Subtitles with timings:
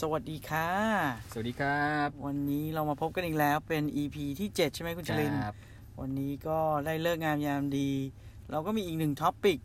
[0.00, 0.68] สวัสดีค่ะ
[1.32, 5.56] สวัสดีครับ วันนี้เรามาพบกันอีกแล้วเป็น EP ที่ 7 ใช่ไหมคุณชลินครับ
[6.00, 7.90] วันนี้ก็ได้เลิกงามยามดี
[8.50, 9.58] เราก็มีอีกหนึ่งท็อปิก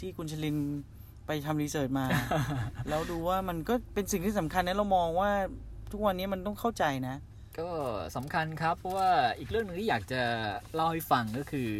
[0.00, 0.56] ที่คุณชลิน
[1.26, 2.06] ไปทำรีเสิร์ชมา
[2.88, 5.30] แล้วดูว่ามันก็เป็นสิ่งที่สำคัญนะเรามองว่า
[5.92, 7.16] ทุกวันนี้มันต้องเข้าใจนะ
[7.58, 7.68] ก็
[8.16, 10.22] สำคัญครับ เพราะว่าอีกเรื่องหนึ่งที่อยากจะ
[10.74, 11.70] เล่าให้ฟังก็คือ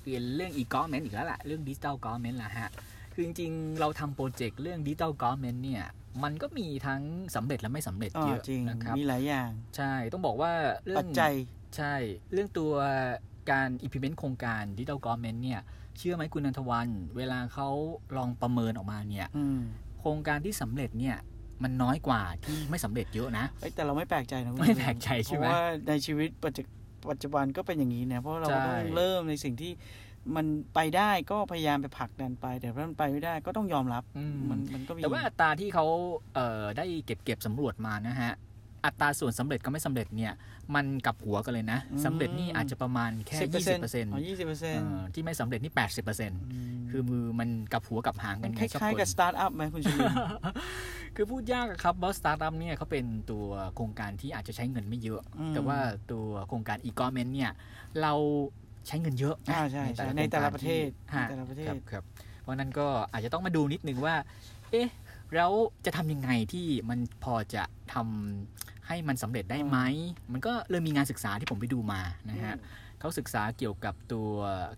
[0.00, 2.70] เป็นเรื่อง e-government อีกแล้วแหละเรื่อง digital government ละฮะ
[3.12, 5.84] คือจริงๆ เราทำโปรเจกต์เรื่อง digital government เนี่ย
[6.24, 7.02] มันก็มีทั้ง
[7.36, 10.52] สำเร็จและไม่สำเร็จอ๋อเยอะจริงนะครับมีหลายอย่าง ใช่ต้องบอกว่า
[10.86, 11.32] เรื่ปัจจัย
[11.76, 11.94] ใช่
[12.32, 12.72] เรื่องตัว
[13.50, 15.60] การ implement โครงการ digital government เนี่ย
[15.98, 17.68] เชื่อไหมคุณนันทวัน เวลาเขา
[18.16, 19.60] ลองประเมินออกมาเนี่ยอืม
[20.00, 21.16] โครงการที่สำเร็จเนี่ย
[21.62, 26.62] มันน้อยกว่าที่ไม่สำเร็จเยอะนะเอ้ยแต่เราไม่แปลกใจนะคุณไม่ชลินแปลกใจใช่ไหมเพราะว่าในชีวิตปัจจุ
[27.10, 29.72] ปัจจุบันก็เป็นอย่างนี้นะเพราะเราใช่ต้องเริ่มในสิ่งที่
[30.36, 35.86] มันไปได้ก็พยายามไปผลักดันไป แต่ถ้ามันไปไม่ได้ก็ต้องยอมรับอืมมันมันก็มีแต่ว่าอัตราที่เขา
[36.34, 38.32] เอ่อได้เก็บเก็บสำรวจมานะฮะ
[38.84, 40.32] อัตราส่วนสำเร็จกับไม่สำเร็จเนี่ย
[40.74, 46.40] มันกลับหัวกันเลยนะสำเร็จนี่อาจจะประมาณแค่สิบเปอร์ยี่เซ็สินบต์เปอร์เซ็นต์อ๋อยี่สิบเปอร์เซ็นต์ที่ไม่สำเร็จนี่แปดสิบเปอร์เซ็นต์
[46.90, 50.12] คือมือมันกลับหัวกลับหางกัมันนไงคชอบล้ายบ่ๆกับนสตาร์ทอัพไหมคุณชลิน
[51.16, 55.78] คือพูดยากอะครับเพราะสตาร์ทอัพเนี่ยเขาเป็นตัวโครงการที่อาจจะใช้เงินไม่เยอะอืมแต่ว่า
[56.12, 57.50] ตัวโครงการอีกอ v เมนเนี่ย
[58.02, 58.12] เรา
[58.86, 62.04] ใช้เงินเยอะนะอ่าใช่ใช่ในแต่ละประเทศฮะในแต่ละประเทครัศบครับ
[62.40, 64.14] เพราะนั้นก็อาจจะต้องมาดูนิดนึงว่า
[64.70, 64.88] เอ๊ะ
[65.34, 65.52] แล้ว
[65.86, 67.62] จะทำยังไงที่มันพอจะ
[67.94, 69.78] ทำให้มันสำเร็จได้ไหม
[70.32, 72.56] มันก็เลยมีงานศึกษาที่ผมไปดูมานะฮะ
[73.00, 74.30] เขาศึกษาเกี่ยวกับตัว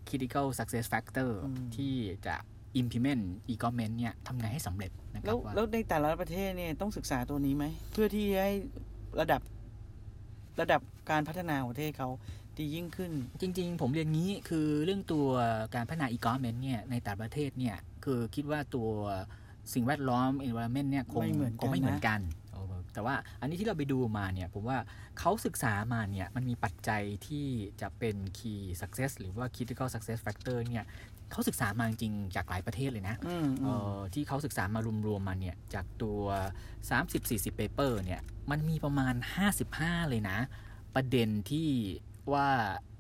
[0.08, 1.92] critical success factor อืมที่
[2.27, 2.34] จะ
[2.80, 8.53] implement e-government เนี่ยทำไงให้สำเร็จนะคแล้รัวบว่าแล้วในแต่ละประเทศเนี่ยต้องศึกษาตัวนี้ไหม เพื่อที่ให้
[9.20, 9.41] ระดับ
[10.61, 10.80] ระดับ
[11.11, 12.08] การพัฒนาของประเทศเขา
[12.58, 15.27] ดียิ่งขึ้น จริง ๆ ผมเรียนงี้คือเรื่องตัว
[15.75, 18.89] การพัฒนา e-government เนี่ยในแต่ละประเทศเนี่ยคือคิดว่าตัว
[19.75, 22.20] สิ่งแวดล้อม environment เนี่ยคงไม่เหมือนกันคงไม่เหมือนนะกัน
[22.53, 24.78] เออแต่ว่าอันนี้ที่เราไปดูมาเนี่ยผมว่า
[25.19, 27.47] เขาศึกษามาเนี่ยมันมีปัจจัยที่
[27.80, 30.86] จะเป็น key success หรือว่า critical success factor เนี่ย
[31.30, 36.20] เขาศึกษามาจริงๆจากหลายประเทศเลยนะอืมเออืมอที่เขาศึกษามารวมๆมาเนี่ยจากตัว
[36.92, 38.20] 30-40 paper เนี่ย
[38.51, 39.14] มันมีประมาณ
[39.63, 40.39] 55 เลยนะ
[40.95, 41.69] ประเด็นที่
[42.33, 42.46] ว่า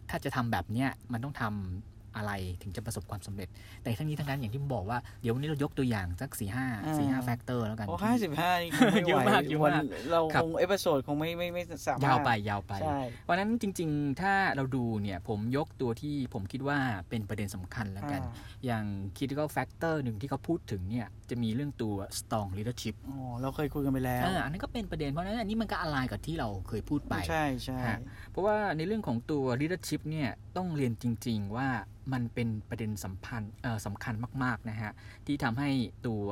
[0.08, 3.48] ถ้าจะทำแบบเนี้ยมันต้องทำ อะไรถึงจะประสบความสำเร็จ
[3.82, 6.66] แต่ทั้งนี้ทั้งนั้นอย่างที่ผมบอกว่าเดี๋ยววันนี้เรายกตัวอย่างสักสี่ห้า
[6.98, 9.72] สี่ห้า factor แล้วกันโอ้ห้าสิบห้านี่คงไม่เยอะไหวมากเยอะมากวัน
[10.10, 16.78] เราครับคง episode คงไม่ไม่ไม่สามารถยาวไปยาวไปใช่เพราะฉะนั้นจริง ๆ ถ้าเราดูเนี่ยผมยกตัวที่ผมคิดว่า
[17.08, 18.84] เป็นประเด็นสำคัญแล้วกันอ่าอย่าง
[19.16, 27.98] critical factor หนึ่งที่เขาพูดถึงเนี่ยจะมีเรื่องตัว strong leadership อ๋อเราเคยคุยกันไปแล้วเอออันนั้นก็เป็นประเด็นเพราะฉะนั้นอันนี้มันก็อะไรกับที่เราเคยพูดไปใช่ใช่ฮะ
[28.30, 31.68] เพราะว่าในเรื่องของตัว leadership เนี่ยต้องเรียนจริง ๆ ว่า
[32.12, 34.92] มันเป็นประเด็นสำคัญเอ่อสำคัญมาก ๆ นะฮะ
[35.26, 35.70] ที่ทำให้
[36.06, 36.24] ตัว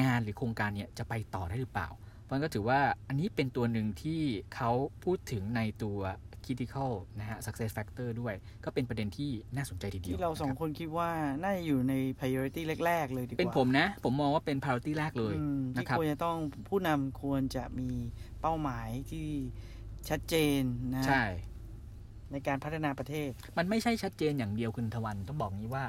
[0.00, 1.88] งานหรือโครงการเนี่ยจะไปต่อได้หรือเปล่า
[2.24, 4.20] เพราะฉะนั้นก็ถือว่าอันนี้เป็นตัวหนึ่งที่
[4.54, 4.70] เขา
[5.04, 5.98] พูดถึงในตัว
[6.44, 8.34] critical นะฮะ success factor ด้วย
[8.64, 11.10] ก็เป็นประเด็นที่น่าสนใจทีเดียวที่เราสองนะครับผมคิดว่า
[11.42, 16.36] น่าจะอยู่ใน priority แรก ๆ เลยดีกว่า เป็นผมนะ ผมมองว่าเป็น priority แรกเลยอืมที่นะครับควรจะต้อง
[16.68, 17.90] ผู้นำควรจะมี
[18.40, 19.26] เป้าหมายที่
[20.08, 20.62] ชัดเจน
[20.94, 21.24] นะใช่
[22.32, 25.84] ในการพัฒนาประเทศ มันไม่ใช่ชัดเจนอย่างเดียวคุณทวันต้องบอกงี้ว่า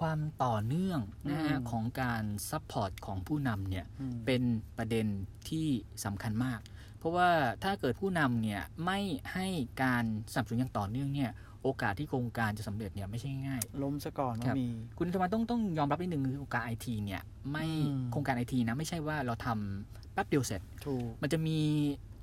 [0.00, 4.42] ความต่อเนื่องนะฮะอืมของการ support ของผู้นำเนี่ยอืมเป็น
[4.78, 5.06] ประเด็น
[5.48, 5.66] ที่
[6.04, 6.60] สำคัญมาก
[6.98, 7.28] เพราะว่า
[7.62, 8.98] ถ้าเกิดผู้นำเนี่ยไม่
[9.32, 9.46] ให้
[9.82, 11.30] การสนับสนุนอย่างต่อเนื่องเนี่ย
[11.62, 21.58] โอกาสที่โครงการจะสำเร็จเนี่ยไม่ใช่ง่ายล้มซะก่อนครัว่าบมี คุณธรรมต้องต้องยอมรับนิดนึงคือโครงการไอทีเนี่ยไม่อืมโครงการไอทีนะไม่ใช่ว่าเราทำแป๊บเดียวเสร็จถูกมันจะมี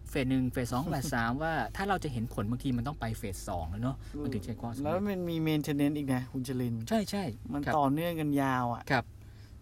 [0.10, 9.06] เฟสหนึ่งเฟสสองเฟสสามว่าถ้าเราจะเห็นผลบางทีมันต้องไปเฟสสองแล้วเนาะมันถึงจะความสำแล้วเร็จมันมี maintenance อีกนะคุณจรินใช่ใช่มันครับต่อเนื่องกันยาวอะครับ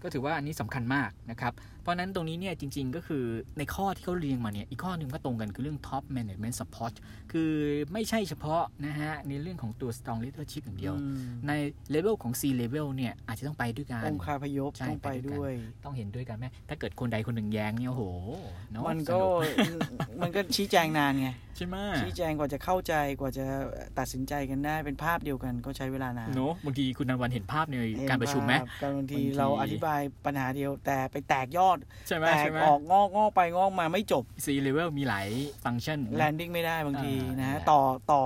[0.02, 3.24] ก็ถือว่าอันนี้สำคัญมากนะครับเพ ราะฉะนั้นตรงนี้เนี่ยจริง ๆ ก็คือ
[3.58, 6.94] ในข้อที่เขาเรียงมาเนี่ยอีกข้อหนึ่งก็ตรงกันคือเรื่อง top management support
[7.32, 7.52] คือ
[7.94, 11.52] ไม่ใช่เฉพาะนะฮะในเรื่องของตัว strong leadership อย่างเดียวอืมใน
[11.92, 15.54] เลเวลของ C level เนี่ยอาจจะต้องไปด้วยกันองคาพยพใช่ต้องไปไปด้วยกันด้วย
[15.84, 18.04] ต้องเห็นด้วยกันไหมถ้าเกิดคนใดคนหนึ่งแย้งเนี่ยโอ้โห
[18.72, 19.18] เนอะมันก็
[19.60, 19.80] สนุ
[20.22, 23.46] มันก็ชี้แจงนานไงใช่ไหมชี้แจงกว่าจะเข้าใจกว่าจะ
[24.00, 31.77] ตัดสินใจกันได้เป็นภาพเดียวกันก็ใช้เวลานานเนอะบางทีคุณนันวันเห็นภาพในเห็นการประชุมไหมภาพการบางทีบางทีเราอธิบายปัญหาเดียวแต่ไปแตกยอด
[32.08, 35.28] ใช่ไหมแตกใช่ไหมออกงอกงอกไปงอกมาไม่จบ C level มีหลาย
[35.64, 37.82] ฟังก์ชันแลนดิ้งไม่ได้บางทีอ่านนะฮะนั่นแหละต่อ
[38.12, 38.22] ต่อ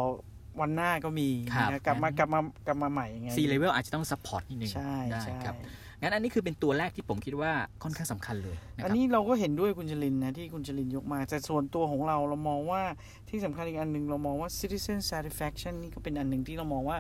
[0.62, 5.56] วันหน้าก็มีครับนะกลับมากลับมากลับมาใหม่ไง C level อาจจะต้อง support นิดนึงใช่ได้ใช่ครับ
[6.01, 7.51] งั้นอันนี้คือเป็นตัวแรกที่ผมคิดว่า
[7.83, 12.81] ค่อนข้างสำคัญเลยนะคอัรันบนี้เราก็เห็นด้วยคุณชลินนะที่คุณชลินยกมาแต่ส่วนตัวของเราเรามองว่า
[13.30, 16.97] ที่สำคัญอีกอันหนึ่งเรามองว่า citizen satisfaction นี่ก็เป็นอันหนึ่งที่เรามองว่า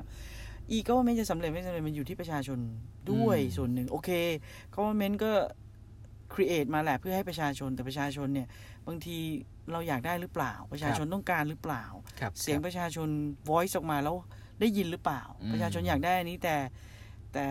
[0.69, 2.59] อีก็ไม่จะสำเร็จไม่สำเร็จมันอยู่ที่ประชาชน
[3.11, 4.09] ด้วยอืมส่วนหนึ่งโอเค
[4.75, 5.31] government ก็
[6.33, 8.47] ครีเอทมาแหละเพื่อให้ประชาชนแต่ประชาชนเนี่ย
[8.87, 9.17] บางที
[9.71, 11.83] เราอยากได้หรือเปล่า ประชาชนต้องการหรือเปล่า
[12.19, 13.09] ครับเสียงประชาชน
[13.49, 14.15] voice ออกมาแล้ว
[14.59, 16.55] ได้ยินหรือเปล่าอืมประชาชนอยากได้อันนี้แต่
[17.33, 17.45] แต่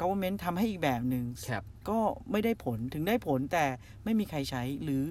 [0.00, 1.98] government ทำให้อีกแบบหนึ่งครับก็
[2.30, 3.64] ไม่ได้ผลถึงได้ผลแต่
[4.04, 5.02] ไม่มีใครใช้หรือ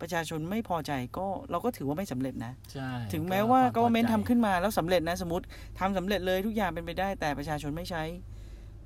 [0.00, 5.44] ประชาชนไม่พอใจก็เราก็ถือว่าไม่สำเร็จนะใช่ถึงแม้ว่าควพอ government ใจทำขึ้นมาแล้วสำเร็จนะ สมมติ
[5.80, 8.02] ทำสำเร็จเลยทุกอย่างเป็นไปได้ แต่ประชาชนไม่ใช้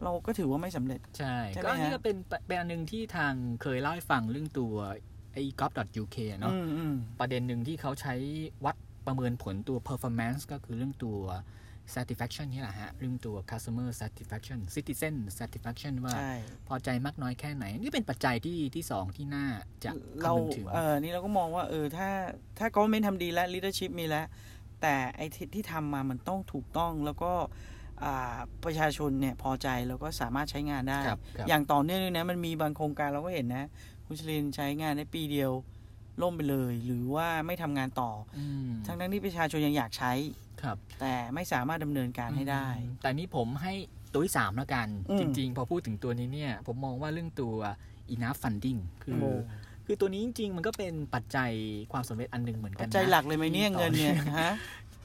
[0.05, 2.17] เราก็ถือว่าไม่สำเร็จ ใช่ใช่ไหมก็อันนี่ฮะก็เป็น
[2.47, 4.75] เป็นอันหนึ่งที่ทางเคยเล่าให้ฟังเรื่องตัว
[5.33, 8.15] ไอ้ gov.uk เนาะอืมอืมประเด็นหนึ่งที่เขาใช้
[8.65, 11.19] วัดประเมินผลตัว performance ก็คือเรื่องตัว
[11.95, 16.33] satisfaction นี่แหละฮะ เรื่องตัว customer satisfaction citizen satisfaction ว่าใช่
[16.69, 19.47] พอใจมากน้อยแค่ไหน นี่เป็นปัจจัยที่ที่สองที่น่า
[19.85, 19.91] จะ
[20.23, 22.09] เราคำนึงถึงเออนี่เราก็มองว่า เออ ถ้า
[22.59, 24.27] ถ้า government ทำดีแล้ว leadership มีแล้ว
[24.83, 27.74] แต่ไอ้ที่ที่ทำมามันต้องถูกต้องแล้วก็อ่า
[28.65, 33.65] ประชาชนเนี่ยพอใจแล้วก็สามารถใช้งานได้ครับครับอย่างต่อเนื่องเลยนะมันมีบางโครงการเราก็เห็นนะ
[34.07, 35.53] คุณชลินใช้งานได้ปีเดียว
[36.23, 40.13] ล่มไปเลย หรือว่าไม่ทำงานต่ออืมอทั้งทั้งๆที่ประชาชนยังอยากใช้
[40.63, 43.75] ครับ แต่ไม่สามารถดำเนินการให้ได้อืมแต่นี่ผมให้
[44.13, 47.55] ตัวที่สามแล้วกันอืมจริง ๆ พอพูดถึงตัวนี้เนี่ย ผมมองว่าเรื่องตัว
[48.15, 49.33] enough funding คือโอ้
[49.87, 51.51] คือตัวนี้จริง ๆ มันก็เป็นปัจจัย
[51.93, 54.53] ความสำเร็จอันหนึ่งเหมือนกันนะปัจจัยหลักเลยไหมเนี่ยที่ต่อเงินเนี่ยฮะ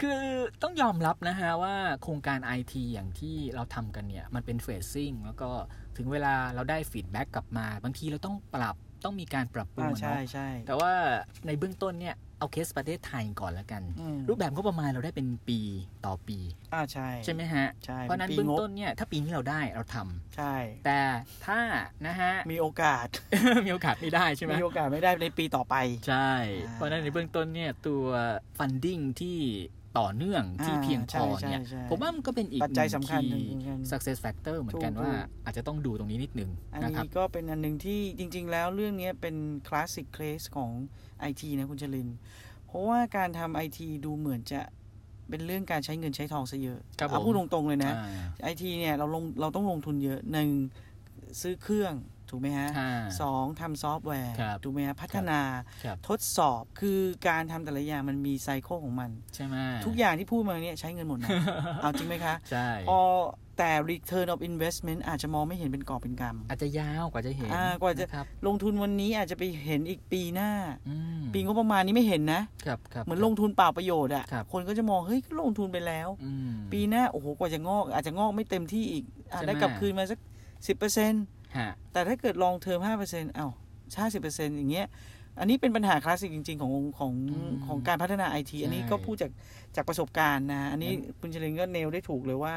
[0.01, 0.19] คือ
[0.63, 5.49] ต้องยอมรับนะฮะว่าโครงการ IT อย่างที่เราทำกันเนี่ย มันเป็น phasing แล้วก็
[5.97, 8.75] ถึงเวลาเราได้ feedback กลับมา บางทีเราต้องปรับ
[9.05, 10.91] ต้องมีการปรับปรุงอ่าอะใช่เนาะใช่แต่ว่า
[11.47, 15.59] ในเบื้องต้นเนี่ย เอาเคสประเทศไทยก่อนแล้วกันอืมรูปแบบงบประมาณเราได้เป็นปี
[16.05, 16.37] ต่อปี
[16.73, 20.55] อ่าใช่ ใช่ไหมฮะใช่เพราะฉะนั้นปีงบเบื้องต้นเนี่ยถ้าปีนี้เราได้เราทำใช่
[20.85, 20.99] แต่
[21.45, 21.59] ถ้า
[22.05, 23.07] นะฮะมีโอกาส
[23.65, 25.75] มีโอกาสไม่ได้ใช่ไหมมีโอกาสไม่ได้ในปีต่อไป
[26.07, 26.31] ใช่
[26.67, 28.03] อ่าเพราะฉะนั้นในเบื้องต้นเนี่ยตัว
[28.57, 29.37] funding ที่
[29.97, 39.36] ต่อเนื่องที่อ่าเพียงพอเนี่ยใช่ใช่ผมว่ามันก็เป็นอีกปัจจัยสำคัญหนึ่งหนึ่งเหมือนกัน success factor เหมือนกันถูกว่าถูกอาจจะต้องดูตรงนี้นิดนึงอันนะครับนี้ก็เป็นอันหนึ่งที่จริง ๆ แล้วเรื่องนี้เป็น
[39.67, 40.69] classic case ของ
[41.19, 42.09] ไอทีนะคุณชลิน
[42.68, 44.62] เพราะว่าการทำไอทีดูเหมือนจะ
[45.30, 50.50] เป็นเรื่องการใช้เงินใช้ทองซะเยอะครับผมเอาพูดตรงๆเลยนะอ่าไอทีเนี่ยเราลงเราต้องลงทุนเยอะหนึ่ง
[51.42, 51.94] ซื้อเครื่อง
[52.31, 52.91] ถูกไหมฮะอ่า
[53.21, 55.41] สองทำซอฟต์แวร์ครับถูกไหมฮะพัฒนา
[55.83, 59.55] ครับทดสอบคือการทำแต่ละอย่างมันมีไซเคิลของมันใช่ไหม
[59.85, 61.29] ทุกอย่างที่พูดมาเนี่ยใช้เงินหมดนะ
[61.81, 62.99] เอาจริงไหมคะใช่พอ
[63.57, 70.51] แต่ return of investment อาจจะมองไม่เห็นเป็นกอบเป็นกำอาจจะยาวกว่าจะเห็นอ่ากว่าจะครับลงทุนวันนี้อาจจะไปเห็นอีกปีหน้า
[70.89, 80.19] อืมปีงบประมาณนี้ไม่เห็นนะครับครับเหมือนลงทุนเปล่าประโยชน์อะครับคนก็จะมองเฮ้ยก็ลงทุนไปแล้วอืมปีหน้าโอ้โหกว่าจะงอก อาจจะงอกไม่เต็มที่อีกอาจใช่ไหมได้กลับคืนมาสัก
[80.67, 81.38] สิบเปอร์เซ็นต์ฮะ
[81.93, 83.47] แต่ถ้าเกิดลองเทอมห้าเปอร์เซ็นต์เอ้า
[83.99, 84.87] ห้าสิบเปอร์เซ็นต์อย่างเงี้ย
[85.39, 87.13] อันนี้เป็นปัญหาคลาสสิกจริง ๆ ของของ
[87.67, 89.31] ของการพัฒนาไอทีอันนี้ก็พูดจาก
[89.75, 92.55] จากประสบการณ์นะ อันนี้คุณเฉลินก็เนลได้ถูกเลยว่า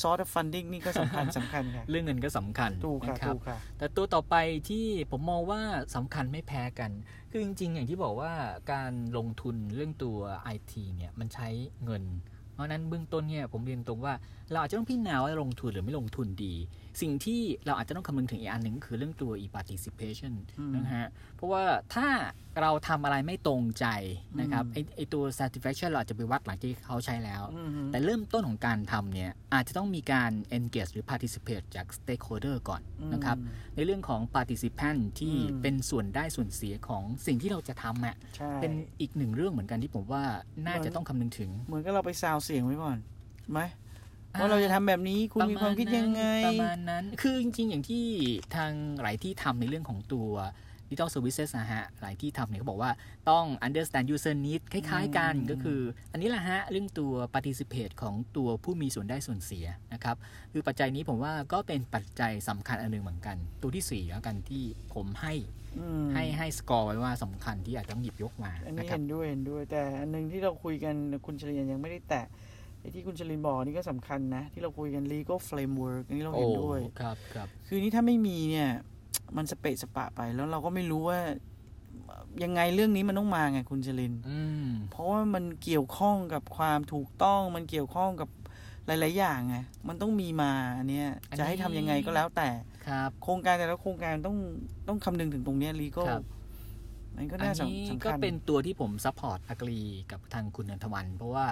[0.00, 4.34] ซอร์ of funding นี่ก็สำคัญสำคัญค่ะเรื่องเงินก็สำคัญถูกค่ะนะครัถูบกค่ะแต่ตัวต่อไป
[4.68, 5.60] ที่ผมมองว่า
[5.96, 6.90] สำคัญไม่แพ้กัน
[7.30, 8.32] คือจริง ๆ อย่างที่บอกว่า
[8.72, 10.16] การลงทุนเรื่องตัว
[10.56, 11.48] IT เนี่ยมันใช้
[11.84, 12.04] เงิน
[12.52, 14.14] เพราะฉะนั้นเบื้องต้นเนี่ยผมเรียนตรงว่า
[14.50, 16.54] เราอาจจะต้องพิจารณาว่าลงทุนหรือไม่ลงทุนดี
[17.00, 21.06] สิ่งที่เราอาจจะต้องคำนึงถึงอีกอันหนึ่งก็คือเรื่องตัว e-participation อืมนะฮะ
[21.36, 21.62] เพราะว่า
[21.94, 22.08] ถ้า
[22.60, 23.86] เราทำอะไรไม่ตรงใจ
[24.40, 32.82] นะครับอืมไอไอตัว satisfaction เราอาจจะไปวัดหลังที่เขาใช้แล้วอืมฮึแต่เริ่มต้นของการทำเนี่ย อาจจะต้องมีการ engage หรือ participate จาก stakeholder ก่อน
[33.12, 40.24] นะครับอืมในเรื่องของ participant ที่อืมเป็นส่วนได้ส่วนเสียของสิ่งที่เราจะทำอะใช่เป็นอีกหนึ่งเรื่องเหมือนกันที่ผมว่า
[40.66, 42.96] น่าจะต้องคำนึงถึง เหมือนกับเราไปซาวเสียงไว้ก่อน
[43.52, 43.60] ไหม
[44.40, 48.04] ว่าเราจะทำแบบนี้คุณมีความคิดยังไงประมาณนั้น คือจริง ๆ อย่างที่
[48.56, 50.30] ทางหลายที่ทำในเรื่องของตัว
[50.90, 52.90] digital services นะฮะ หลายที่ทำเนี่ยเขาบอกว่า
[53.30, 55.80] ต้อง understand user need คล้าย ๆ กันอืมก็คือ
[56.12, 60.16] อันนี้แหละฮะ เรื่องตัว participate ของตัวผู้มีส่วนได้ส่วนเสียนะครับ
[60.52, 65.34] คือปัจจัยนี้ผมว่าก็เป็นปัจจัยสำคัญอันหนึ่งเหมือนกัน ตัวที่สี่แล้วกันที่ผมให้
[65.78, 70.94] อืมให้ให้สกอร์ไว้ว่าสำคัญที่อาจจะต้องหยิบยกมา อันนะนี้ครับเห็นด้วยเห็นด้วย แต่อันหนึงที่เราคุยกัน
[71.26, 72.26] คุณชลินยังไม่ได้แตะ
[72.80, 78.70] ไอ้ที่คุณชลินบอกนี่ก็สำคัญนะ ที่เราคุยกัน legal framework อันนี้เราโอ้เห็นด้วยครับครับ คือนี่ถ้าไม่มีเนี่ย
[79.36, 81.20] มันสเปะสปะไปแล้วเราก็ไม่รู้ว่า
[82.44, 88.28] ยังไงเรื่องนี้มันต้องมาไงคุณชลินอืมเพราะว่ามันเกี่ยวข้องกับความถูกต้องมันเกี่ยวข้องกับ
[88.86, 89.56] หลาย ๆ อย่างไง
[89.88, 92.48] มันต้องมีมาอันเนี้ยอันนี้จะให้ทำยังไงก็แล้วแต่
[92.88, 94.36] ครับ โครงการแต่ละโครงการต้อง
[94.88, 96.24] ต้องคำนึงถึงตรงเนี้ย legal ครับ
[97.16, 99.80] มันก็อันน่านี้สำก็คัญเป็นตัวที่ผม support agree
[100.10, 101.46] กับทางคุณนันทวัน เพราะว่า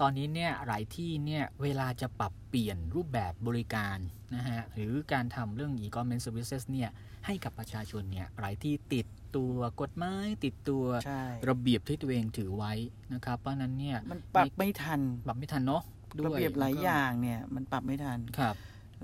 [0.00, 3.98] ตอนนี้เนี่ยหลายที่เนี่ยเวลาจะปรับเปลี่ยนรูปแบบบริการ
[4.34, 6.90] นะฮะหรือการทำเรื่อง e-commerce services เนี่ย
[7.26, 12.72] ให้กับประชาชนเนี่ยหลายที่ติดตัวกฎหมายติดตัวใช่ระเบียบที่ตัวเองถือไว้
[13.14, 15.82] นะครับ เพราะฉะนั้นเนี่ยมันปรับไม่ทันปรับไม่ทันเนาะ
[16.18, 18.54] ด้วยระเบียบหลายอย่างเนี่ยมันปรับไม่ทันครับ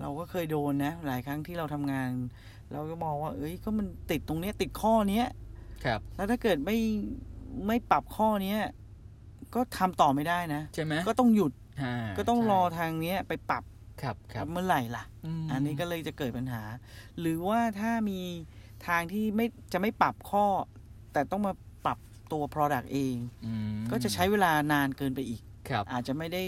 [0.00, 2.10] เราก็เคยโดนนะ หลายครั้งที่เราทำงาน
[2.72, 5.26] เราก็มองว่า เอ้ยก็มันติดตรงเนี้ยติดข้อเนี้ย
[5.84, 6.78] ครับ แล้วถ้าเกิดไม่
[7.66, 8.60] ไม่ปรับข้อเนี้ย
[9.54, 13.64] ก็ทำต่อไม่ได้นะใช่ไหมก็ต้องหยุดาก็ต้องรอใช่ทางเนี้ยไปปรับ
[14.02, 15.04] ครับครับเมื่อไหร่ล่ะ
[15.42, 16.62] มอันนี้ก็เลยจะเกิดปัญหา
[17.20, 18.20] หรือว่าถ้ามี
[18.86, 20.44] ทางที่ไม่จะไม่ปรับข้อ
[21.12, 21.52] แต่ต้องมา
[21.86, 21.98] ปรับ
[22.32, 26.42] ตัว Product เองอืมก็จะใช้เวลานานเกินไปอีกครับอาจจะไม่ได้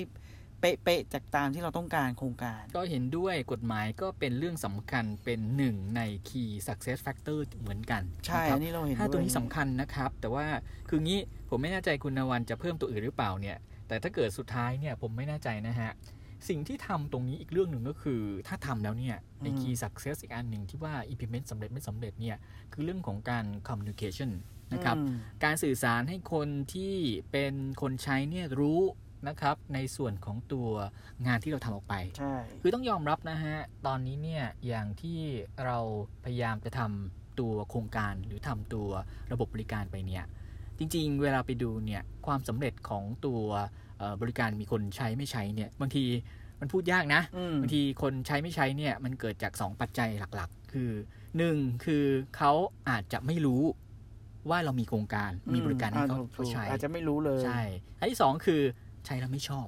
[0.60, 10.46] เป๊ะๆจากตามที่เราต้องการโครงการ ก็เห็นด้วยกฎหมายก็เป็นเรื่องสำคัญเป็นหนึ่งใน key success factor เหมือนกัน ใช่ะครัอับนนี้เราเห็นห้าตัวด้วยนี้สำคัญนะครับ แต่ว่า
[10.88, 13.56] คืองี้ผมไม่แน่ใจคุณนวันจะเพิ่มตัวอื่นหรือเปล่าเนี่ย
[13.88, 15.92] แต่ถ้าเกิดสุดท้ายเนี่ยผมไม่แน่ใจนะฮะ
[16.48, 22.36] สิ่งที่ทำตรงนี้อีกเรื่องหนึ่งก็คือ ถ้าทำแล้วเนี่ยใน key success อีกอันหนึ่งที่ว่า implement สำเร็จไม่สำเร็จเนี่ย
[22.72, 24.30] คือเรื่องของการ communication
[24.72, 26.94] นะครับอืมการสื่อสารให้คนที่
[27.32, 28.80] เป็นคนใช้เนี่ยรู้
[29.28, 30.68] นะครับ ในส่วนของตัว
[31.26, 33.56] งานที่เราทำออกไป ใช่ คือต้องยอมรับนะฮะ
[33.86, 35.18] ตอนนี้เนี่ย อย่างที่
[35.64, 35.78] เรา
[36.24, 38.88] พยายามจะทำตัวโครงการหรือทำตัว
[39.32, 40.24] ระบบบริการไปเนี่ย
[40.78, 43.42] จริง ๆ เวลาไปดูเนี่ย ความสำเร็จของตัว
[43.98, 46.04] เอ่อบริการมีคนใช้ไม่ใช้เนี่ย บางที
[46.60, 50.90] มันพูดยากนะอืมบางทีคนใช้ไม่ใช้เนี่ย มันเกิดจาก 2 ปัจจัยหลักๆ คือ
[51.36, 52.04] 1 คือ
[52.36, 52.52] เขา
[52.88, 53.62] อาจจะไม่รู้
[54.50, 57.62] ว่าเรามีโครงการมีบริการให้เขาอ่ถูกเขาใช้อาจจะไม่รู้เลย ใช่
[57.98, 58.62] อันที่สองคือ
[59.06, 59.66] ใช้แล้วไม่ชอบ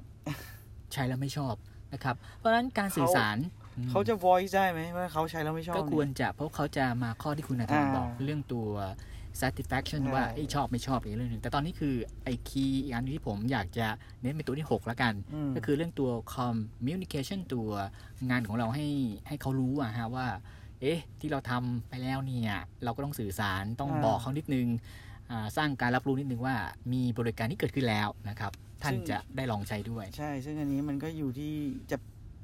[0.93, 1.55] ใช้แล้วไม่ชอบ
[1.93, 3.37] นะครับ เพราะฉะนั้นการสื่อสาร
[3.77, 8.67] อืมเขาจะ voice ได้ไหมว่าเขาใช้แล้วไม่ชอบก็ควรจะเพราะเขาจะมาข้อที่คุณนาธานอ่าบอกเรื่องตัว
[9.41, 13.87] satisfaction ใช่ว่าเอ้ยชอบไม่ชอบอีกเรื่องหนึ่งแต่ตอนนี้คือไอ้คีย์อีกอันหนึ่งที่ผมอยากจะ
[14.21, 17.69] เน้นเป็นตัวที่6แล้วกันอืมก็คือเรื่องตัว communication ตัว
[18.29, 18.87] งานของเราให้
[19.27, 20.27] ให้เขารู้อะฮะว่า
[20.81, 24.67] เอ๊ะ ที่เราทำไปแล้วเนี่ย เราก็ต้องสื่อสารต้องอ่าบอกเขานิดนึง
[25.31, 26.55] อ่าสร้างการรับรู้นิดนึงว่า
[26.93, 28.51] มีบริการที่เกิดขึ้นแล้วนะครับ
[28.83, 31.53] ท่านจะได้ลองใช้ด้วย ใช่ ซึ่งอันนี้มันก็อยู่ที่
[31.91, 31.97] จะ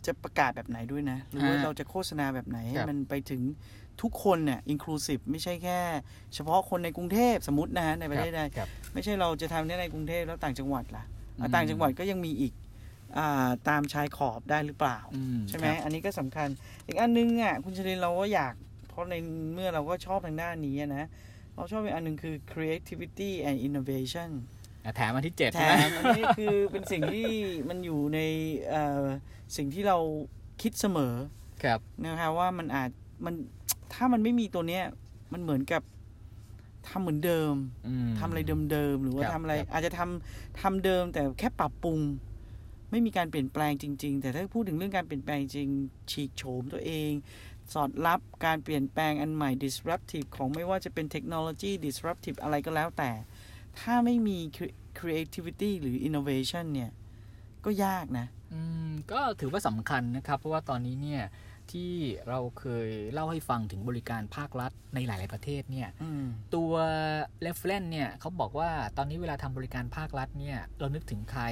[0.05, 3.41] จะประกาศแบบไหนด้วยนะ หรือว่าอ่าเราจะโฆษณาแบบไหนให้ครับมันไปถึง
[4.01, 5.79] ทุกคนเนี่ย inclusive ไม่ใช่แค่
[6.33, 11.03] เฉพาะคนในกรุงเทพสมมตินะฮะในประเทศใดครับไม่ใช่เราจะทำได้ในกรุงเทพแล้วต่างจังหวัดล่ะ
[11.39, 12.53] อะอืมต่างจังหวัดก็ยังมีอีก
[13.17, 16.47] อาตามชายขอบได้หรือเปล่าอืใช่ไหมครับอันนี้ก็สำคัญ
[16.87, 18.53] อีกอันนึงอะคุณชลินเราก็อยาก
[18.89, 19.13] เพราะใน
[19.53, 21.05] เมื่อเราก็ชอบทางด้านนี้อะนะ
[21.55, 24.45] เราชอบอีกอันหนึงคือ creativity and innovation อะ
[24.95, 27.27] แถมอันที่เจ็ดแถใช่ไหมมอันนี้คือเป็นสิ่งที่
[27.69, 28.19] มันอยู่ใน
[28.69, 29.03] เอ่อ
[29.57, 29.97] สิ่งที่เรา
[30.61, 31.13] คิดเสมอ
[31.63, 32.89] ครับนะครับว่ามันอาจ
[33.25, 33.35] มัน
[33.93, 34.83] ถ้ามันไม่มีตัวเนี้ย
[35.33, 35.81] มันเหมือนกับ
[36.87, 37.53] ทำเหมือนเดิม
[37.87, 38.41] อืมทำอะไร
[38.71, 41.99] เดิมๆหรือว่าครับทำอะไรครับอาจจะทำทำเดิมแต่แค่ปรับปรุง
[42.91, 45.69] ไม่มีการเปลี่ยนแปลงจริง ๆ แต่ถ้าพูดถึงเรื่องการเปลี่ยนแปลงจริง
[46.11, 47.11] ฉีกโฉมตัวเอง
[47.73, 53.11] สอดรับการเปลี่ยนแปลงอันใหม่ disruptive ของไม่ว่าจะเป็นเทคโนโลยี disruptive อะไรก็แล้วแต่
[53.79, 56.91] ถ้าไม่มี cre- creativity หรือ innovation เนี่ย
[57.65, 61.23] ก็ยากนะ อืม ก็ถือว่าสำคัญนะครับ เพราะว่าตอนนี้เนี่ย
[61.71, 61.91] ที่
[62.29, 66.71] เราเคยเล่าให้ฟังถึงบริการภาครัฐในหลาย ๆ ประเทศเนี่ยอืมตัว
[67.45, 71.43] reference เนี่ยเขาบอกว่าตอนนี้เวลาทำบริการภาครัฐเนี่ย เรานึกถึงใคร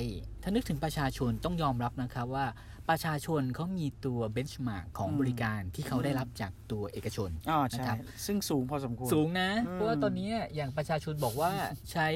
[0.45, 2.45] ถ้านึกถึงประชาชนต้องยอมรับนะครับว่า
[2.89, 11.51] ประชาชนเขามีตัว benchmark ของอืมบริการที่เขาได้รับจากตัวเอกชนอ๋อนะใช่ครับซึ่งสูงพอสมควร สูงนะอืมเพราะว่าตอนนี้อย่างประชาชนบอกว่า
[11.91, 12.07] ใช้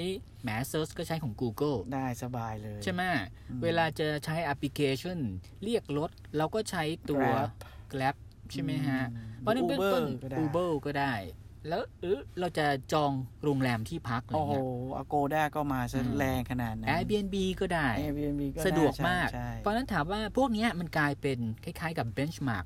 [0.43, 3.01] แหม search ก็ใช้ของ Google ได้สบายเลย ใช่ไหม
[3.49, 5.19] อืมเวลาจะใช้แอปพลิเคชัน
[5.63, 7.49] เรียกรถ เราก็ใช้ตัว Grab
[7.93, 8.15] Grab
[8.51, 11.13] ใช่ไหมฮะอืมเพราะฉะนั้นเป็นต้น Uber ก็ได้ Uber ก็ได้
[11.67, 13.11] แล้วหรือเราจะจอง
[13.43, 14.63] โรงแรมที่พักอะไรโอ้โหเงี้ย
[14.97, 22.65] อโกด้าก็มาซะอืม แรงขนาดนั้น Airbnb ก็ได้ Airbnb ก็สะดวกใช่มาก ใช่เพราะฉะนั้นถามว่าพวกเนี้ยมันกลายเป็นคล้ายๆกับ benchmark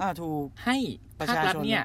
[0.00, 0.76] อ่าถูก ให้
[1.18, 1.82] ประภาคชาชน รัฐเนี่ย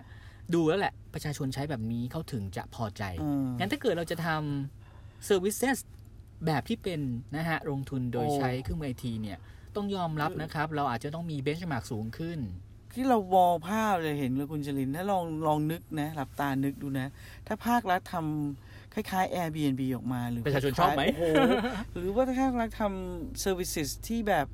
[0.53, 5.77] ดูแล้วแหละ ประชาชนใช้แบบนี้เขาถึงจะพอใจ อืม งั้นถ้าเกิดเราจะทำ services
[6.45, 6.99] แบบที่เป็น
[7.35, 9.37] นะฮะลงทุนโดยโอ้ ใช้เครื่องมือไอทีเนี่ย
[9.75, 12.39] ต้องยอมรับนะครับ เราอาจจะต้องมี benchmark สูงขึ้น
[12.95, 17.07] ที่เราวอลภาพเลยเห็นเลยคุณจรินถ้าลองลองนึกนะหลับตานึกดูนะ
[17.47, 21.41] ถ้าภาครัฐทำคล้ายๆ Airbnb ออกมาหรือประชาชนชอบไหมโอ้โห
[21.95, 24.47] หรือว่าถ้าภาครัฐทำ services ที่แบบ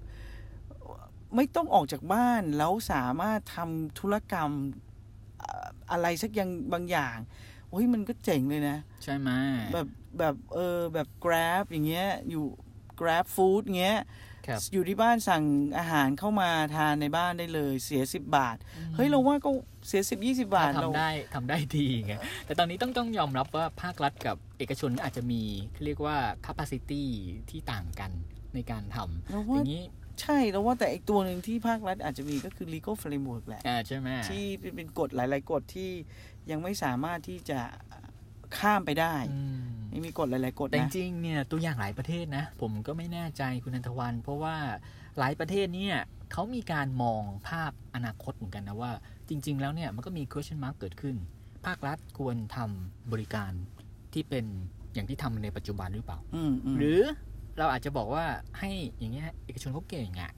[1.35, 4.51] ไม่ต้องออกจากบ้านแล้วสามารถทำธุรกรรม
[5.41, 7.17] อะอะไรสักอย่างบางอย่าง
[7.69, 9.29] โอ้ยมันก็เจ๋งเลยนะ ใช่ไหม
[9.73, 9.87] แบบ
[10.19, 12.45] แบบเออแบบ Grab อย่างเงี้ยอยู่
[12.99, 14.07] Grab Food เงี้ยครับ
[14.73, 15.43] อยู่ที่บ้านสั่ง
[15.77, 18.57] อาหารเข้ามาทานในบ้านได้เลย เสียสิบบาท
[18.95, 19.49] เฮ้ยเราว่าก็
[19.87, 22.13] เสียสิบยี่สิบาทถ้าเราทำได้ทำได้ดีไง
[22.45, 25.41] แต่ตอนนี้ต้องต้องยอมรับว่าภาครัฐกับเอกชนอาจจะมี
[25.85, 27.03] เรียกว่า capacity
[27.49, 28.11] ที่ต่างกัน
[28.55, 29.83] ในการทำเราอว่าย่างนี้
[30.21, 34.45] ใช่เราว่าแต่อีกตัวหนึ่งที่ภาครัฐอาจจะมีก็คือ legal framework แหละอ่าใช่ไหมที่
[34.75, 35.91] เป็นกฎหลาย ๆ กฎที่
[36.51, 37.59] ยังไม่สามารถที่จะ
[38.59, 39.61] ข้ามไปได้อืม
[39.93, 44.55] ยังมีกฎหลาย ๆกฎแต่จนะริงๆเนี่ยตัวอย่างหลายประเทศนะ ผมก็ไม่แน่ใจคุณนันทวัน เพราะว่า
[45.19, 45.97] หลายประเทศเนี่ย
[46.31, 48.91] เขามีการมองภาพอนาคตเหมือนกันนะว่า
[49.29, 51.15] จริง ๆ แล้วเนี่ยมันก็มี question mark เกิดขึ้น
[51.65, 53.51] ภาครัฐควรทำบริการ
[54.13, 54.45] ที่เป็น
[54.93, 56.99] อย่างที่ทำในปัจจุบันหรือเปล่าอืมอืมหรือ
[57.57, 58.25] เราอาจจะบอกว่า
[58.59, 60.31] ให้อย่างเงี้ยเอกชนเขาเก่งอะ่ะ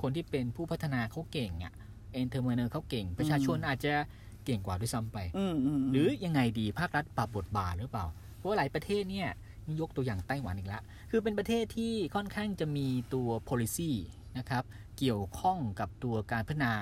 [0.00, 1.72] คนที่เป็นผู้พัฒนาเขาเก่งอะ่ะ
[2.12, 3.92] entrepreneur เขาเก่ง ประชาชนอาจจะ
[4.29, 9.28] เก่งกว่าด้วยซ้ำไปอืมอืมหรือยังไงดีภาครัฐปรับบทบาทหรือเปล่า เพราะว่าหลายประเทศเนี่ย
[9.66, 13.90] นี่ยกตัวอย่างไต้หวันอีกแล้วคือเป็นประเทศที่ค่อนข้างจะมีตัว policy
[14.38, 14.64] นะครับ
[14.98, 16.72] เกี่ยวข้องกับตัวการพัฒนา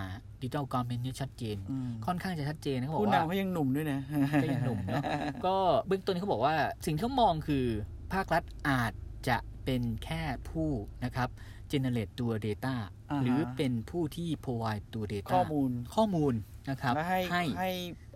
[0.42, 4.00] ดิจิทัลกอ v เมนต์เนี่ยชัดเจนอืมค่อนข้างจะชัดเจนนะเขาบอผู้กว่านำเขายังหนุ่มด้วยนะ
[4.42, 5.02] ก็ยังหนุ่มเนาะ
[5.46, 5.56] ก็
[5.86, 6.54] เบื้องต้นเขาบอกว่า
[6.86, 7.64] สิ่งที่เขามองคือ
[8.12, 8.92] ภาครัฐอาจ
[9.28, 10.70] จะเป็นแค่ผู้
[11.04, 11.28] นะครับ
[11.72, 12.74] generate ตัว Data
[13.10, 16.34] อ่าฮะหรือเป็นผู้ที่ provide ตัว Data ข้อมูลข้อมูล
[16.70, 17.20] นะครับแล้วให้
[17.58, 17.68] ให้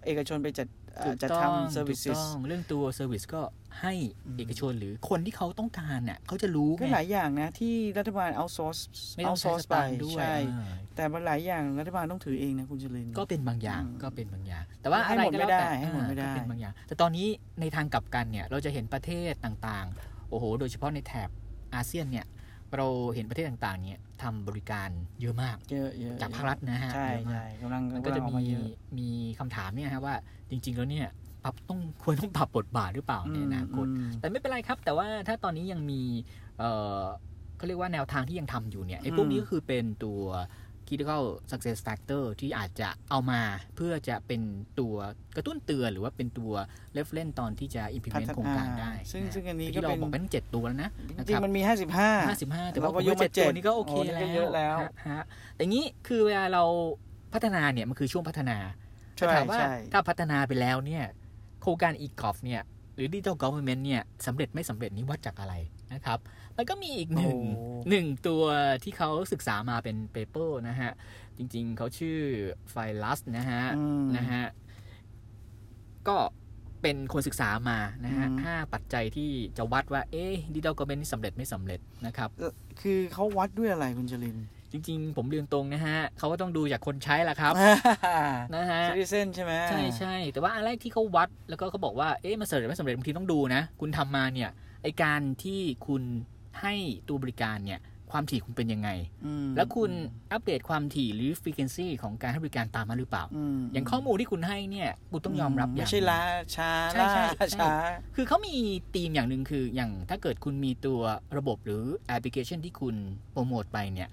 [0.05, 3.43] เอกชนไปจัดเอ่อจัดถูกต้องทำ service ถูกต้องเรื่องตัว Service ก็
[3.81, 3.93] ให้
[4.39, 8.79] เอกชนหรือคนที่เขาต้องการน่ะเขาจะรู้ก็ไงหลายอย่างนะ ที่รัฐบาล outsource
[9.17, 17.27] ไม่ต้เอาอง outsource ใช้สตางค์ด้วยใช่อ่าแต่มันหลายอย่างรัฐบาลต้องถือเองนะคุณจรินก็เป็นบางอย่างอืมก็เป็นบางอย่าง แต่ว่าให้อะไรหมดก็ไม่แล้วได้แต่ให้หมดไม่ได้อ่าก็เป็นบางอย่าง แต่ตอนนี้
[17.61, 21.29] ในทางกลับกันเนี่ยเราจะเห็นประเทศต่างๆ โอ้โห โดยเฉพาะในแถบ
[21.75, 22.27] อาเซียนเนี่ย
[22.77, 24.89] เราเห็นประเทศต่างๆ เนี่ยทำบริการ
[25.21, 30.15] เยอะมาก เยอะเยอะจากภาครัฐนะฮะใช่เยอะมากใช่กำลังมันก็จะำลังออมีาเยอะมีคำถามเนี่ยฮะว่า
[30.51, 31.09] จริง ๆ แล้วเนี่ย
[31.45, 36.01] ปรับต้องควรต้องปรับบทบาทหรือเปล่าในอนาคตอืมแต่ไม่เป็นไรครับ แต่ว่าถ้าตอนนี้ยังมี
[36.59, 37.03] เอ่อ
[37.57, 40.21] เขาเรียกว่าแนวทางที่ยังทำอยู่เนี่ยไอ้พวกนี้ก็คือเป็นตัว
[40.89, 43.41] critical success factor ที่อาจจะเอามา
[43.77, 44.43] เพื่อจะเป็น
[44.81, 44.95] ตัว
[45.37, 46.53] กระตุ้นเตือนหรือว่าเป็นตัว
[46.97, 55.25] reference ตอนที่จะ implement พัฒนาโครงการได้ ซึ่งะซึ่งอันนี้ที่ก็เราเป็นบอกเป็นเจ็ดตัวแล้วนะจริงๆมันมีห้าสิบห้าห้าสิบห้าแต่ว่าเราก็ผมยกว่ามาเจ็ดตัวเจ็ดนี้ก็โอเคโอ้นี่แล้ก็วเยอะแล้วฮะฮะ
[55.57, 56.65] แต่งี้คือเวลาเรา
[57.35, 58.57] พัฒนาเนี่ยมันคือช่วงพัฒนา
[59.19, 61.05] ใช่แต่ถามว่าใช่ถ้าพัฒนาไปแล้วเนี่ย
[61.63, 62.63] โครงการ e-gov เนี่ย
[62.95, 65.55] หรือ digital government เนี่ยสำเร็จไม่สำเร็จนี่วัดจากอะไร
[65.93, 66.19] นะครับ
[66.57, 68.45] แล้วก็มีอีกหนึ่งโอ้หนึ่งตัว
[68.83, 70.93] ที่เขาศึกษามาเป็นเปเปอร์นะฮะ
[71.39, 72.19] จริงๆ เขาชื่อ
[72.71, 74.45] ไฟลัสนะฮะอืมนะฮะ
[76.09, 76.17] ก็
[76.83, 82.29] เป็นคนศึกษามานะฮะอืมห้าปัจจัยที่จะวัดว่า เอ๊ะ digital government นี่สำเร็จไม่สำเร็จนะครับ
[82.81, 84.39] คือเขาวัดด้วยอะไรคุณจริน
[84.73, 87.55] จริงๆ ผมเรียนตรงนะฮะเขาก็ต้องดูจากคนใช้แหละครับ
[88.55, 94.51] นะฮะซิติเซนใช่ไหมใช่ใช่แต่ว่าอะไรที่เขาวัดแล้วก็เขาบอกว่าเอ๊ะมันสำเร็จไม่สำเร็จบางทีต้องดูนะ คุณทำมาเนี่ย
[94.83, 96.03] ไอการที่คุณ
[96.61, 96.75] ให้
[97.09, 97.81] ตัวบริการเนี่ย
[98.17, 98.91] ความถี่คุณเป็นยังไง
[99.27, 99.91] อืมแล้วคุณ
[100.33, 103.25] อัปเดตความถี่หรือ frequency ของการให้บริการตามมาหรือเปล่า
[103.59, 106.21] มอย่างข้อมูลที่คุณให้เนี่ย คุณต้องยอมรับอย่างไม่ใช่ล้า
[106.57, 107.73] ช้าใช่ล่าใช่ใช่ช้า
[108.17, 108.55] คือเขามี
[108.95, 111.01] ธีมอย่างหนึ่งคือ อย่างถ้าเกิดคุณมีตัว
[111.37, 112.97] ระบบหรือแอปพลิเคชันที่คุณ
[113.33, 114.09] โปรโมทไปเนี่ย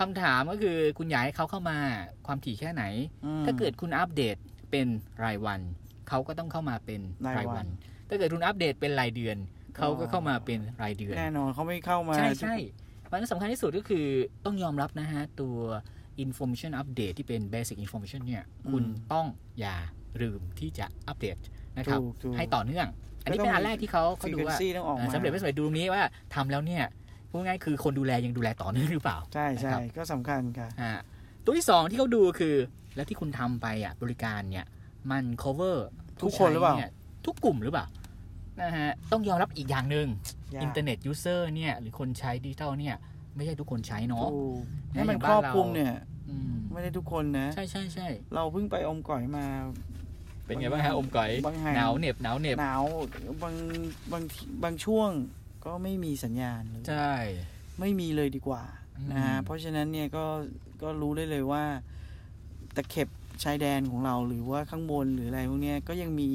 [0.00, 1.78] คำถามก็คือคุณอยากให้เขาเข้ามา
[2.26, 2.84] ความถี่แค่ไหน
[3.24, 4.36] อืมถ้าเกิดคุณอัปเดต
[4.70, 4.86] เป็น
[5.24, 5.60] รายวัน
[6.08, 7.68] เขาก็ต้องเข้ามาเป็นรารายยวัวันน
[8.08, 9.36] ถ้าเกิดคุณอัปเดตเป็นรายเดือน
[9.76, 12.56] เขาก็เข้ามาเป็นรายเดือนแน่นอนเขาไม่เข้ามาใช่ใช่
[13.02, 14.06] เพราะฉะนั้นสำคัญที่สุดก็คือ
[14.44, 15.56] ต้องยอมรับนะฮะ ตัว
[16.24, 18.82] information update ที่เป็น basic information เนี่ย คุณ
[19.12, 19.26] ต้อง
[19.60, 19.76] อย่า
[20.22, 21.36] ลืมที่จะอัปเดต
[21.76, 22.88] นะครับถูกถูกให้ต่อเนื่อง
[23.24, 26.02] อันนี้เป็นอันแรกที่เขาเขาดูว่า frequency ต้องออกเอ่อมาสำเร็จไม่สำเร็จดูตรงนี้ว่า
[26.34, 26.84] ทำแล้วเนี่ย
[27.30, 30.92] พูดง่ายๆคือคนดูแลยังดูแลต่อเนื่องหรือเปล่า ใช่ใช่นะครับก็สำคัญค่ะอ่า
[31.44, 32.54] ตัวที่สองที่เขาดูคือ
[32.96, 34.66] แล้วที่คุณทำไปอะบริการเนี่ย
[35.10, 35.76] มัน cover
[36.22, 36.92] ทุกคนหรือเปล่าผู้ใช้
[37.26, 37.86] ทุกกลุ่มหรือเปล่า
[38.60, 40.08] นะฮะต้องยอมรับอีกอย่างหนึ่ง
[40.54, 42.96] ยากอินเทอร์เน็ต user เนี่ย หรือคนใช้ดิจิทัลเนี่ย
[43.36, 44.62] ไม่ใช่ทุกคนใช้เนาะถูก
[44.92, 45.92] นะให้มันอย่างครอบบ้านเราคลุมเนี่ย
[46.28, 49.44] อืมไม่ได้ทุกคนนะ ใช่ใช่ใช่เราเพิ่งไปอมก๋อยมา
[50.46, 52.84] เป็นไงบ้างฮะอมก๋อยบางแห่งหนาวเหน็บหนาวเหน็บหนาว
[53.42, 53.54] บาง
[54.12, 54.22] บาง
[54.62, 55.10] บางช่วง
[55.64, 57.12] ก็ไม่มีสัญญาณเลยใช่
[57.80, 58.62] ไม่มีเลยดีกว่า
[58.96, 60.24] อืมนะฮะเพราะฉะนั้นเนี่ยก็
[60.82, 61.64] ก็รู้ได้เลยว่า
[62.76, 63.08] ตะเข็บ
[63.44, 66.30] ชายแดนของเราหรือว่าข้างบนหรืออะไรพวกเนี้ยก็ยังมี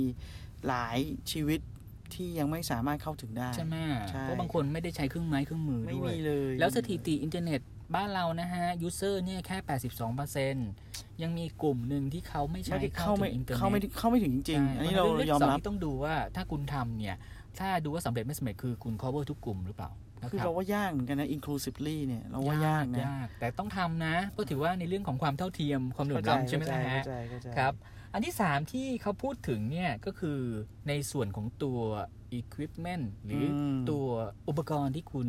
[0.67, 0.97] หลาย
[1.31, 1.59] ชีวิต
[2.15, 3.75] ที่ยังไม่สามารถเข้าถึงได้ ใช่ไหม
[4.09, 7.61] ใช่เพราะบางคนไม่ได้ใช้เครื่องไม้เครื่องมือไม่ด้วยมีเลย แล้วสถิติอินเทอร์เน็ต
[7.95, 9.57] บ้านเรานะฮะ user เนี่ยแค่
[10.39, 17.15] 82%ยังมีกลุ่มหนึ่งที่เขาไม่ไม่ใช้เข้าเข้าถึงอินเทอร์เน็ตเข้าไม่เข้าไม่ถึงจริงๆอันนี้เรายอมรับเพะฉะที่ต้องดูว่าถ้าคุณทำเนี่ย
[17.59, 19.89] ถ้าดูว่าสำเร็จไม่สำเร็จคือคุณ cover ทุกกลุ่มหรือเปล่า
[20.21, 27.73] นะคือรับเราว่ายากเหมือนกันนะ inclusively เนี่ยเราว่ายากนะยากแต่ต้องทำนะเพราะถือว่าในเรื่องของความเท่าเทียมความเหลื่อมล้ำใช่ไหมเข้าล่ะใจฮะเข้าใจเข้าใจครับ
[28.13, 30.39] อันที่ 3 ที่เขาพูดถึงเนี่ยก็คือ
[30.87, 31.79] ในส่วนของตัว
[32.39, 34.05] equipment หรืออมตัว
[34.49, 35.27] อุปกรณ์ที่คุณ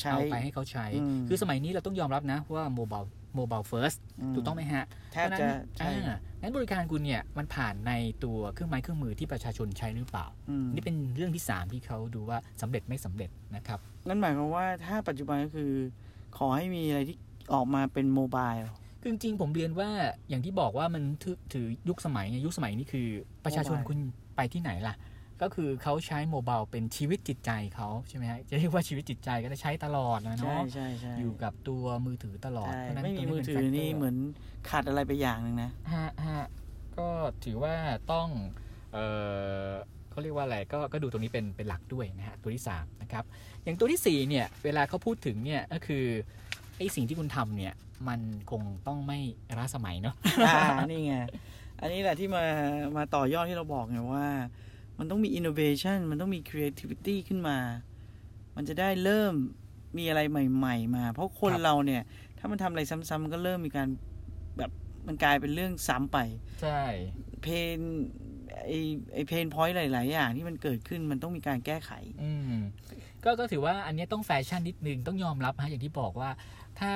[0.00, 3.98] ใช้เอาไปให้เขาใช้อืมคือสมัยนี้เราต้องยอมรับนะว่า mobile mobile first
[4.34, 5.46] ถูกต้องไหมฮะแทบจะ
[5.78, 7.92] ใช่อ่างั้นบริการคุณเนี่ยมันผ่านใน
[8.24, 15.72] ตัวเครื่องไม้เครื่องมือที่ประชาชนใช้หรือเปล่าอืมนี่เป็นเรื่องที่ 3 ที่เขาดูว่าสำเร็จไม่สำเร็จนะครับ นั่นหมายความว่าถ้าปัจจุบันก็คือ
[16.38, 17.16] ขอให้มีอะไรที่
[17.54, 19.90] ออกมาเป็นโมบายคือ จริงๆ ผมเรียนว่า
[20.28, 23.08] อย่างที่บอกว่ามันถือถือยุคสมัยไงยุคสมัยนี้คือ
[23.44, 23.98] ประชาชน Mobile คุณ
[24.36, 24.94] ไปที่ไหนล่ะ
[25.40, 34.16] ก็ก็คือเขาใช้โมบายเป็นชีวิตจิตใจเขาใช่ไหมฮะจะเรียกว่าชีวิตจิตใจก็จะใช้ตลอดนะใช่เนาะใช่ใช่อยู่กับตัวมือถือตลอดใช่เพราะฉะนั้นไม่มีตรงมือเป็ถือแฟกตนี่เหมือน
[34.68, 36.44] ขาดอะไรไปอย่างหนึ่งนะฮะฮะ
[36.98, 37.08] ก็
[37.44, 37.74] ถือว่า
[38.12, 38.28] ต้อง
[38.94, 38.98] เอ
[39.66, 39.70] อ
[40.10, 43.24] เขาเรียกว่าอะไรก็ก็ดูตรงนี้เป็นเป็นหลักด้วยนะฮะตัวที่สามนะครับ
[43.64, 46.04] อย่างตัวที่สี่เนี่ยเวลาเขาพูดถึงเนี่ยก็คือ
[46.78, 47.74] ไอ้สิ่งที่คุณทำเนี่ย
[48.08, 49.18] มันคงต้องไม่
[49.58, 50.14] ล้าสมัยเนาะ
[50.46, 50.54] อ่า
[50.90, 51.14] นี่ไง
[51.80, 52.44] อันนี้แหละที่มา
[52.96, 54.26] มาต่อยอดที่เราบอกไงว่า
[54.98, 57.58] มันต้องมี innovation มันต้องมี creativity ขึ้นมา
[58.56, 59.34] มันจะได้เริ่ม
[59.98, 62.02] มีอะไรใหม่ ๆ มา เพราะคนครับเราเนี่ย
[62.38, 63.88] ถ้ามันทำอะไรซ้ำๆมันก็เริ่มมีการ
[64.58, 64.70] แบบ
[65.06, 66.18] มันกลายเป็นเรื่องซ้ำไป
[66.62, 66.80] ใช่
[67.42, 67.78] pain
[68.66, 68.70] ไอ
[69.14, 72.54] ไอ pain point หลาย ๆ อย่างที่มันเกิดขึ้นมันต้องมีการแก้ไข อืม
[73.24, 76.30] ก็ก็ถือว่าอันเนี้ยต้องแฟชั่นนิดนึงต้องยอมรับฮะอย่างที่บอกว่า
[76.80, 76.92] ถ้า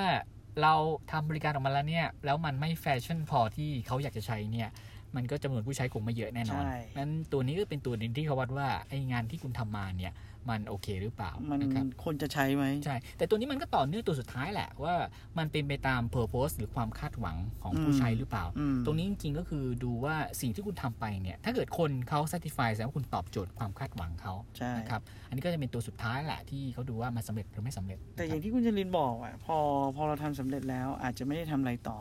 [0.62, 0.74] เรา
[1.10, 4.70] ทำบริการออกมาแล้วเนี่ย แล้วมันไม่แฟชั่นพอที่เขาอยากจะใช้เนี่ย
[5.16, 10.14] มันก็จำนวนผู้ใช้คงไม่เยอะแน่นอนใช่นั้นตัวนี้ก็เป็นตัวหนึ่งที่เขาวัดว่าไอ้งานที่คุณทำมาเนี่ย
[10.50, 14.94] มันโอเคหรือเปล่า มันนะครับคนจะใช้ไหมใช่ แต่ตัวนี้มันก็ต่อเนื่องตัวสุดท้ายแหละว่า
[15.38, 29.56] มันเป็นไปตาม purpose หรือความคาดหวังของผู้อืมใช้หรือเปล่าอืมตรงนี้จริงๆก็คือดูว่าสิ่งที่คุณทำไปเนี่ย ถ้าเกิดคนเขา satisfy แสดงว่าคุณตอบโจทย์ความคาดหวังเขาใช่นะครับ อันนี้ก็จะเป็นตัวสุดท้ายแหละที่เขาดูว่ามันสำเร็จหรือไม่สำเร็จ แต่อนะคย่ารับงที่คุณจรินบอกอะพอ
[29.96, 31.98] พอเราทำสำเร็จแล้วอาจจะไม่ได้ทำอะไรต่อ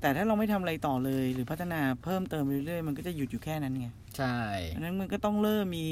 [0.00, 4.36] แต่ถ้าเราไม่ทำอะไรต่อเลย หรือพัฒนาเพิ่มเติมไปเรื่อยๆ มันก็จะหยุดอยู่แค่นั้นไง ใช่
[4.74, 5.88] ดังนั้นมันก็ต้องเริ่มมี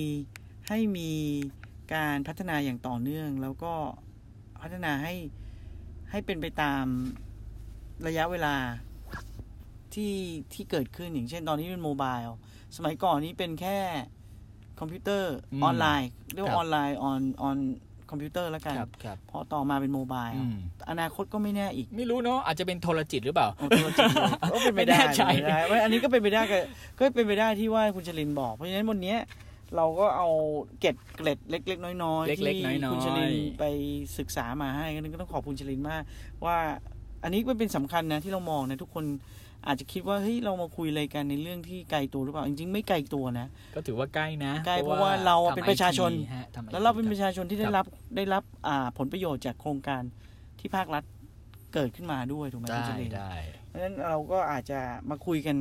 [0.69, 1.11] ให้มี
[1.95, 3.73] การพัฒนาอย่างต่อเนื่อง แล้วก็
[4.63, 5.15] พัฒนาให้
[6.11, 6.85] ให้เป็นไปตาม
[8.07, 8.57] ระยะเวลา
[9.95, 10.15] ที่
[10.53, 12.17] ที่เกิดขึ้นอย่างเช่นตอนนี้เป็น mobile
[12.77, 13.79] สมัยก่อนนี้เป็นแค่
[14.81, 17.59] คอมพิวเตอร์อืมออนไลน์ เรียกว่าครัว่าบออนไลน์ออนออน
[18.11, 20.57] คอมพิวเตอร์แล้วกันครับครับพอต่อมาเป็น mobile อืม
[20.91, 26.59] อนาคตก็ไม่แน่อีก ไม่รู้เนาะอาจจะเป็นโทรจิตหรือเปล่าโอ้โหจริงเลยก็เป็นไปได้ไม่แน่ใจเป็นไปได้ว่าอันนี้ก็เป็นไปได้ก็
[26.99, 29.19] ก็เป็นไปได้ที่ว่าคุณชลินบอก เพราะฉะนั้นวันเนี้ย
[29.77, 30.29] เราก็เอา
[30.81, 33.65] เกร็ดเกร็ดเล็ก ๆ น้อยๆเล็กๆที่น้อยๆคุณชลินไป
[34.19, 36.03] ศึกษามาให้ก็ต้องขอบคุณชลินมาก
[36.45, 36.57] ว่า
[37.25, 39.05] อันนี้มันเป็นสำคัญนะที่เรามองนะทุกคน
[39.67, 50.03] อาจจะคิดว่าเฮ้ยเรามาคุยอะไรกันในเรื่องที่ไกลตัวหรือเปล่าจริงๆไม่ไกลตัวนะ ก็ถือว่าใกล้นะใกล้เพราะว่าเราเป็นประชาชนทำ IT ฮะทำ IT แล้วเราเป็นประคบชาชนที่ได้ครับรับได้รับอ่าผลประโยชน์จากโครงการ
[50.59, 51.05] ที่ภาครัฐ
[51.75, 53.33] เกิดขึ้นมาด้วยถูกไหมคุณได้ชลินได้
[53.69, 55.57] เพราะฉะนั้นเราก็อาจจะมาคุยกัน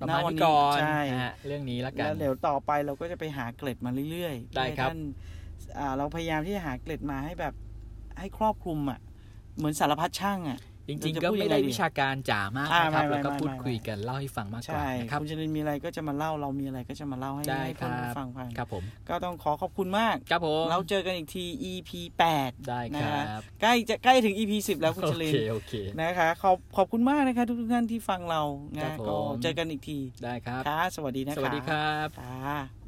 [0.00, 5.00] ประมาณณวันี้ก่อนใช่นะฮะเรื่องนี้แล้วกัแล้นวเดี๋ยวต่อไปเราก็จะไปหาเกล็ดมาเรื่อยๆได้ให้ครับท่าน
[5.78, 7.54] อ่าเราพยายามที่จะหาเกล็ดมาให้แบบ
[8.18, 9.00] ให้ครอบคลุมอะ
[9.56, 21.90] เหมือนสารพัดช่างอะ จริงเราๆจะก็พูดไม่ยังไงได้ดีวิชาการจ๋ามากอ่านะครับไม่แล้วก็ไม่พูดไม่คุยกันเล่าให้ฟังมากกว่าใช่นะครับคุณชนินมีอะไรก็จะมาเล่าเรามีอะไรก็จะมาเล่าให้ได้ให้ท่านครับผู้ฟังฟังครับผม ก็ต้องขอขอบคุณมากครับผมเราเจอกันอีกที EP
[22.30, 28.42] 8ได้นะคครัรับบใกล้จะใกล้ถึง EP 10 แล้วคุณโอชลินเคโอเคนะคะขอบขอบคุณมากนะคะทุกๆท่านที่ฟังเรา
[28.82, 32.83] ครันะบผมก็เจอกันอีกทีได้ครับค่ะสวัสดีนะคะสวัสดีครับค่ะ